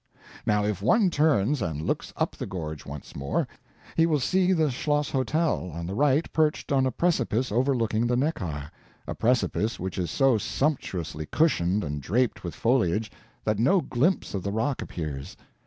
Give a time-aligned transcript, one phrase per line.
[0.47, 3.47] Now if one turns and looks up the gorge once more,
[3.95, 8.15] he will see the Schloss Hotel on the right perched on a precipice overlooking the
[8.15, 8.71] Neckar
[9.05, 13.11] a precipice which is so sumptuously cushioned and draped with foliage
[13.43, 15.37] that no glimpse of the rock appears.